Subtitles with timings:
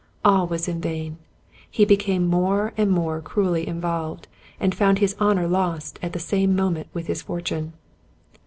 [0.25, 1.19] All was in vain;
[1.69, 4.27] he became more and more cruelly involved,
[4.59, 7.73] and found his .honor lost at the same mo ment with his fortune.